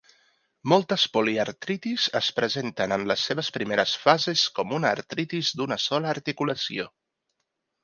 Moltes 0.71 1.03
poliartritis 1.17 2.05
es 2.19 2.29
presenten 2.39 2.95
en 2.97 3.05
les 3.13 3.27
seves 3.29 3.53
primeres 3.59 3.95
fases 4.07 4.47
com 4.57 4.75
una 4.81 4.93
artritis 4.97 5.55
d'una 5.61 5.81
sola 5.87 6.13
articulació. 6.17 6.91